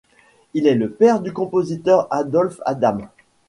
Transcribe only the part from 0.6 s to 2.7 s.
est le père du compositeur Adolphe